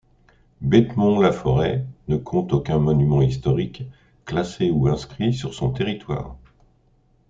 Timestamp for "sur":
5.31-5.53